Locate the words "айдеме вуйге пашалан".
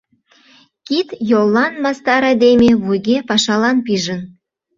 2.29-3.77